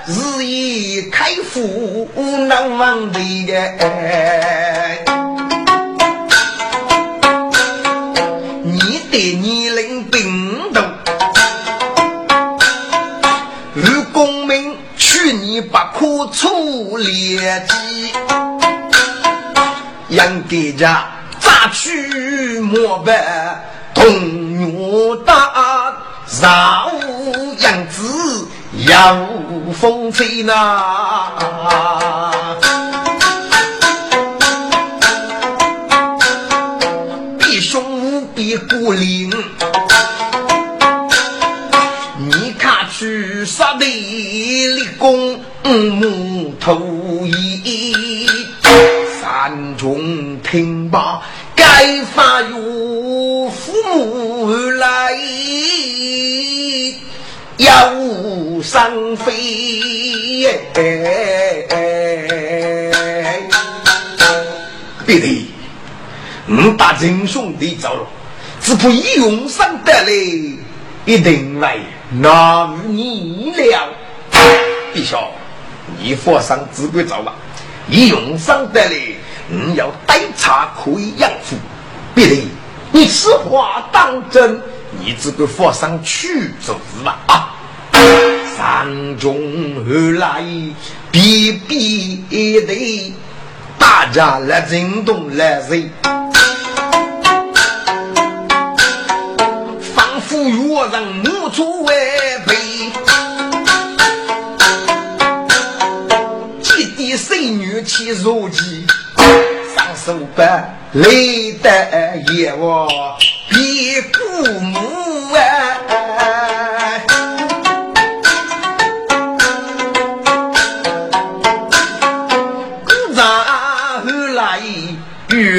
[0.07, 2.09] 日夜开府
[2.47, 3.19] 难忘的。
[8.63, 9.62] 你的年
[15.53, 18.11] 你不可出劣迹。
[20.09, 21.05] 杨给家
[21.71, 24.03] 去莫办同
[24.57, 25.93] 月大，
[26.25, 28.47] 上无样子
[28.87, 29.15] 要
[29.79, 31.29] 风吹呐，
[37.37, 38.91] 弟兄无比孤
[58.73, 60.49] 上飞。
[65.05, 65.45] 别的，
[66.47, 68.07] 你打真兄弟走了，
[68.63, 70.09] 只怕一用上得来，
[71.05, 71.77] 一定来
[72.13, 73.89] 拿你了。
[74.95, 75.19] 陛下，
[75.99, 77.35] 你放上只管走吧。
[77.87, 78.95] 一用上得来，
[79.49, 81.55] 你要带茶可以养父。
[82.15, 82.41] 别的，
[82.91, 84.59] 你此话当真？
[84.99, 87.19] 你只管放上去就是吧。
[87.27, 87.52] 啊！
[88.55, 89.35] 山中
[89.85, 90.43] 而来，
[91.11, 92.23] 必必
[92.61, 93.13] 得，
[93.77, 95.89] 大家来震动来人，
[99.95, 101.93] 仿佛若让母出为
[102.45, 102.55] 备。
[106.61, 108.85] 起如鸡，
[109.75, 111.69] 上手板累得
[112.33, 112.87] 也我
[113.49, 114.79] 比父母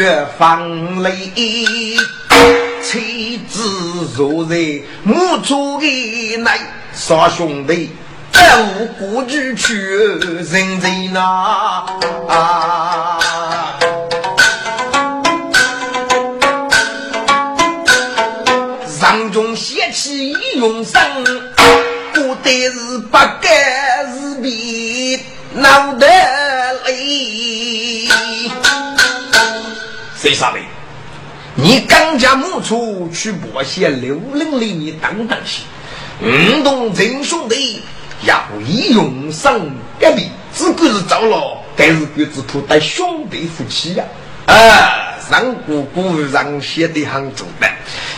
[0.05, 1.12] 越放累，
[2.82, 4.55] 妻子坐在
[5.02, 6.50] 母猪的内，
[6.92, 7.88] 傻兄弟。
[8.30, 11.86] 再无故之去人在哪？
[18.86, 21.00] 上中邪气已用上，
[22.12, 25.18] 不得是不该是比
[25.55, 26.07] 脑袋
[26.84, 27.63] 累。
[30.24, 30.58] 谁杀的？
[31.54, 35.62] 你刚家母出去剥些六零里，你等等些，
[36.26, 37.82] 运动真兄弟。
[38.22, 39.60] 要以用上
[40.00, 44.04] 隔壁，只管是走了，但是鬼子铺带兄弟夫妻呀！
[44.46, 47.68] 啊，让姑姑让写的很足的，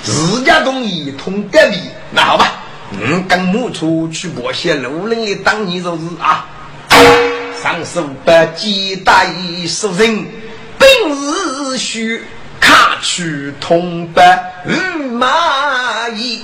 [0.05, 1.81] 自家同意同隔壁，
[2.13, 6.47] 那好吧，嗯，跟母出去剥些路人的当你就是啊，
[7.61, 9.27] 上手把鸡带
[9.67, 10.25] 熟人，
[10.79, 12.23] 本日须
[12.61, 14.73] 卡去同班与
[15.13, 16.43] 蚂蚁。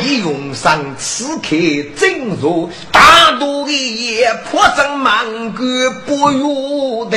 [0.00, 1.50] 一用上此刻
[1.96, 5.62] 正如大渡的夜破阵满谷
[6.04, 7.16] 不如的，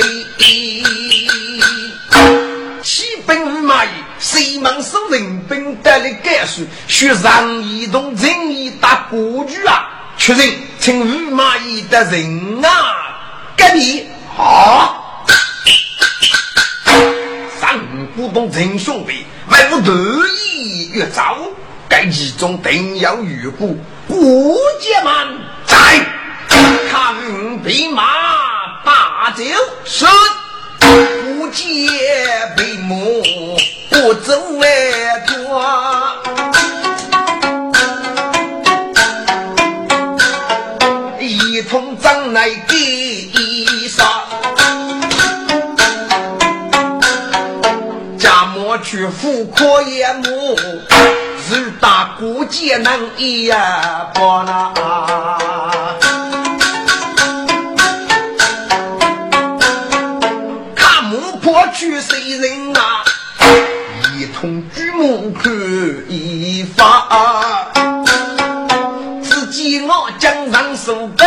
[2.83, 3.83] 骑兵马
[4.19, 9.89] 谁忙收人兵带来感受，学上移动人义打过去啊！
[10.17, 10.47] 确认，
[10.79, 12.69] 请御马邑的人啊，
[13.57, 14.05] 隔壁
[14.37, 15.01] 啊，
[18.15, 21.37] 上古董陈兄弟，迈不得意越早。
[21.89, 25.75] 该其中定有余故，顾家们在
[26.89, 27.13] 看
[27.61, 28.03] 兵马
[28.83, 29.43] 把酒，
[29.83, 30.05] 是
[30.79, 31.65] 不接
[32.55, 33.21] 闭幕
[33.89, 34.67] 不走外
[35.27, 36.15] 抓，
[41.69, 41.81] 破
[48.85, 50.55] 去富可也母，
[51.49, 54.71] 日大孤艰难一呀不那。
[60.75, 63.03] 看木破去谁人啊？
[64.15, 65.51] 一同举目看
[66.07, 67.71] 一发，
[69.23, 71.25] 只见我江上手的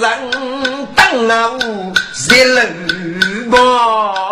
[0.00, 1.58] 人当啊
[2.30, 4.25] 一路吧。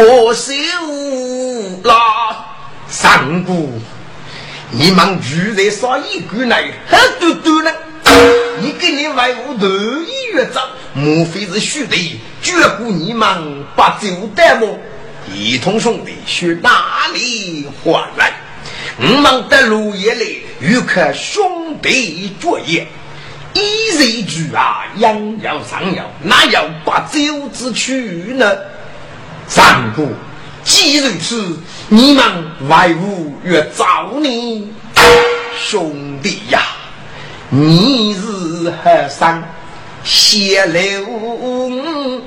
[0.00, 0.52] 不休
[1.84, 2.46] 啦。
[2.88, 3.70] 三姑，
[4.70, 6.72] 你们住在啥一个内？
[6.88, 7.70] 很多多呢。
[8.60, 10.62] 你给你外屋头一月早，
[10.94, 14.78] 莫非是兄弟绝顾你们把酒带么？
[15.30, 18.32] 一同兄弟去哪里还来？
[18.98, 22.86] 我们的路夜里又可兄弟作业，
[23.52, 28.00] 一人住啊，养要上要，哪有把酒之去
[28.34, 28.50] 呢？
[29.50, 30.08] 三姑。
[30.64, 32.22] 既如此，你们
[32.68, 34.72] 外务越找你
[35.58, 36.62] 兄弟呀？
[37.48, 39.42] 你是和尚，
[40.04, 42.22] 谢了我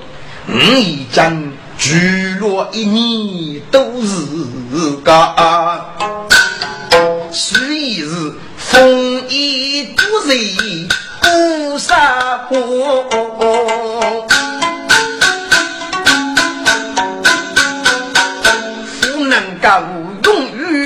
[0.50, 5.34] 一针举落一年都是个，
[7.32, 10.90] 是一日风衣独人
[11.22, 12.56] 不杀火。
[19.64, 19.82] 高
[20.26, 20.86] 用于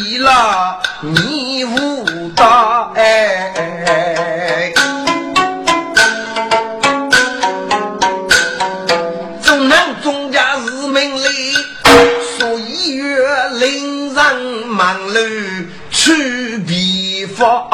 [0.00, 4.72] 一拉，你无大哎。
[9.40, 11.54] 中南中家是命里，
[12.36, 13.14] 所以月
[13.60, 14.36] 令人
[14.66, 17.68] 忙碌去比法。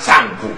[0.00, 0.48] 三姑，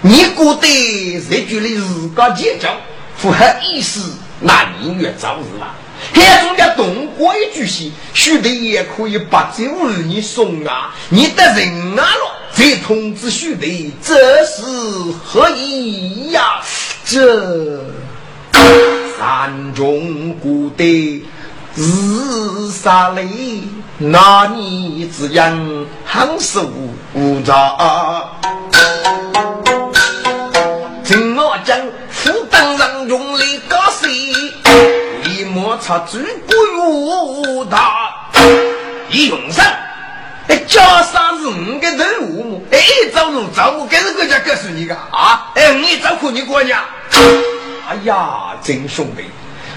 [0.00, 2.70] 你觉得这句里自个结交
[3.16, 5.74] 符合意思，那你越早日吧。
[6.20, 10.94] 还中家动过一句戏，兄弟也可以把这物你送啊！
[11.10, 14.14] 你得人啊了，再通知兄弟，这
[14.46, 14.62] 是
[15.24, 16.60] 何意呀？
[17.04, 17.80] 这
[19.18, 21.24] 山中古的
[21.74, 23.62] 日杀雷，
[23.98, 26.70] 那你只因很受
[27.14, 27.52] 无着。
[28.72, 28.75] 听
[35.76, 38.30] 摩擦最古大，
[39.10, 39.62] 一用上，
[40.48, 42.78] 哎，加上是五个任务哎，
[43.12, 46.78] 走路走路，给这个家告诉你个啊，哎，你找苦你过年。
[47.86, 49.24] 哎呀，真兄弟，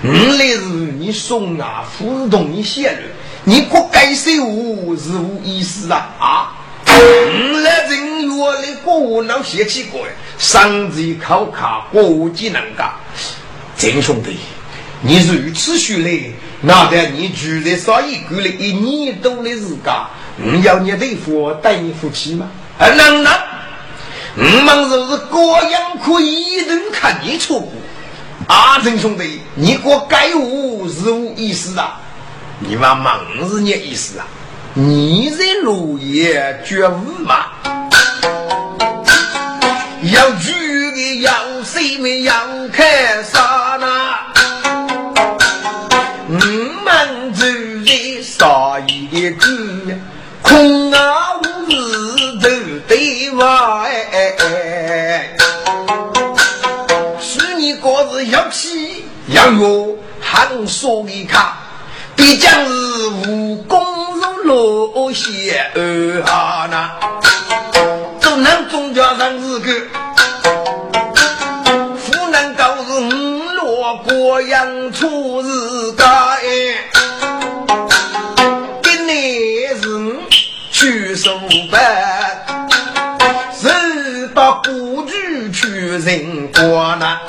[0.01, 3.01] 我来是你送啊，互动你写了，
[3.43, 6.53] 你不该说我是无意思啊啊！
[6.85, 12.89] 我来人约来过我老写起过，上级考卡国际能干，
[13.77, 14.37] 真兄弟。
[15.01, 16.31] 你如此说来，
[16.61, 19.93] 那得你住在上一个了一年多的时间，
[20.35, 22.49] 你要你对付带你夫妻吗？
[22.77, 23.33] 啊，能能，
[24.35, 25.39] 我们就是各
[25.69, 27.71] 样可以一顿看你错过。
[28.47, 32.01] 阿珍兄弟，你给我改我是无意思啊？
[32.59, 34.27] 你妈忙是你意思啊？
[34.73, 37.45] 你在落叶觉悟吗？
[40.11, 40.51] 要住
[40.93, 41.31] 的要
[41.63, 42.33] 谁没要
[42.73, 43.87] 开啥呢？
[59.49, 61.53] 起要弱，喊说一看，
[62.15, 63.81] 必将是无功
[64.15, 66.91] 如落血儿啊那，
[68.19, 69.71] 只能总叫人是个，
[71.97, 76.39] 湖南都是五落过阳出日个哎。
[80.71, 81.29] 去书
[81.69, 82.45] 办，
[83.53, 87.19] 是到故居去人过呢。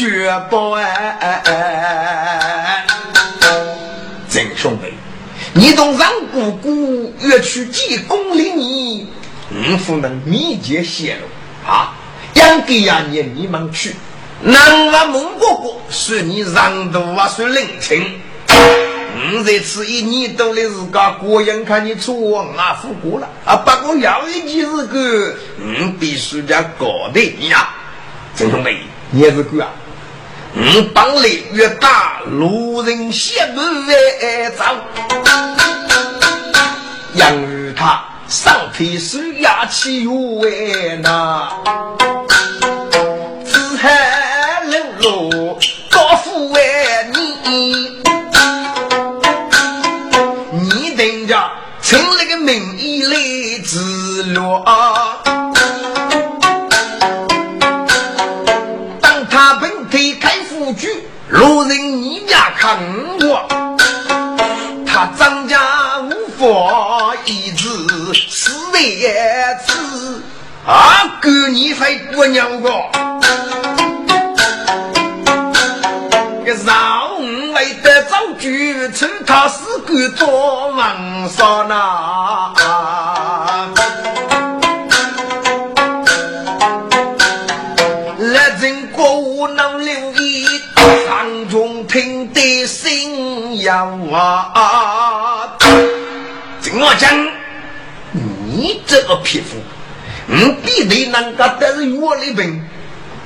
[0.00, 2.86] 绝不哎哎哎？
[4.30, 4.94] 真兄弟，
[5.52, 9.06] 你同让姑姑越去几公里，你
[9.50, 11.92] 你不能密切泄露啊？
[12.32, 13.94] 养给呀你你们去，
[14.40, 18.02] 南啊蒙哥哥是你让渡啊是领情，
[18.48, 23.54] 我这次一年多的时间，果然看你出我啊富过了啊！
[23.56, 27.68] 不过有一件事个，嗯，必须得搞定呀。
[28.34, 28.78] 郑兄弟，
[29.10, 29.68] 你也是个啊？
[30.56, 34.74] 五，帮里越大，路人羡慕越早。
[37.14, 41.48] 杨玉他上天是压起为那，
[43.46, 46.60] 只海冷落高富为
[47.12, 48.00] 你。
[50.52, 54.64] 你等着，成了个名义来自落。
[68.80, 69.14] 死为
[69.66, 70.22] 子，
[70.64, 72.70] 啊哥你还姑娘个？
[76.64, 82.54] 让我为得早举，称他是个做王少呐。
[88.18, 90.46] 来人国无能留意，
[91.06, 95.58] 上中听得心痒啊！
[96.62, 97.10] 怎么讲？
[98.60, 99.56] 你这个皮肤，
[100.26, 102.62] 你比你能够得是我的病。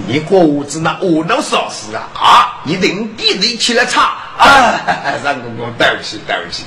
[0.07, 2.61] 你过屋子那恶闹少事啊啊！
[2.65, 4.75] 你等弟弟起来查啊！
[5.25, 6.65] 让公公对不起对不起，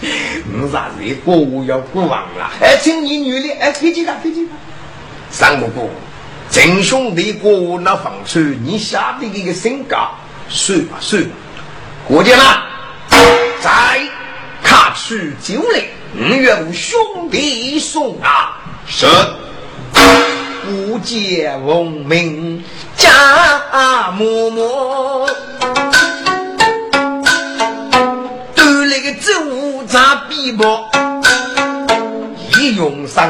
[0.61, 2.49] 我啥子过屋要过忘了？
[2.61, 4.53] 哎，请你女的哎，飞机他飞机他，
[5.30, 5.89] 三公公，
[6.49, 10.09] 郑兄弟过屋那房车，你下的这个身价
[10.49, 11.30] 算吧算吧，
[12.07, 12.63] 过去了，
[13.61, 14.01] 再
[14.63, 15.84] 卡去酒来，
[16.20, 18.57] 五月五兄弟送啊，
[18.88, 19.05] 是。
[20.65, 22.63] 不见闻名
[22.97, 23.07] 家
[24.18, 25.30] 嬷嬷，
[28.55, 29.32] 都那个走
[29.88, 30.89] 杂比薄，
[32.57, 33.30] 一用上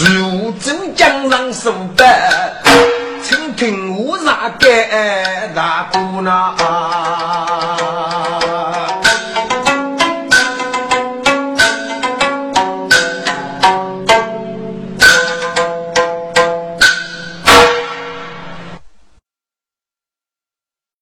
[0.00, 2.04] 如走江上手的，
[3.22, 4.68] 请听我啥个
[5.54, 6.54] 大姑娘。